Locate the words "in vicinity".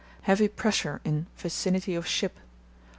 1.03-1.93